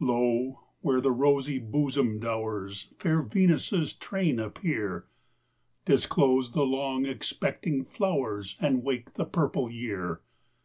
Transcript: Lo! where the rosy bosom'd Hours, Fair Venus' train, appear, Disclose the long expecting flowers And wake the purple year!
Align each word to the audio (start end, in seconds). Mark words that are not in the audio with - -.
Lo! 0.00 0.64
where 0.80 1.00
the 1.00 1.12
rosy 1.12 1.60
bosom'd 1.60 2.24
Hours, 2.24 2.92
Fair 2.98 3.22
Venus' 3.22 3.92
train, 3.92 4.40
appear, 4.40 5.06
Disclose 5.84 6.50
the 6.50 6.66
long 6.66 7.06
expecting 7.06 7.84
flowers 7.84 8.56
And 8.60 8.82
wake 8.82 9.14
the 9.14 9.24
purple 9.24 9.70
year! 9.70 10.22